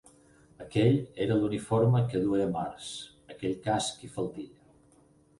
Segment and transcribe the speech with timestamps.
[0.63, 0.95] Aquell
[1.25, 2.87] era l'uniforme que duia Mars,
[3.35, 4.97] aquell casc i faldilla.